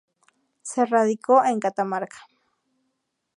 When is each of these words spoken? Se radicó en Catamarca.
Se 0.63 0.83
radicó 0.83 1.45
en 1.45 1.59
Catamarca. 1.59 2.17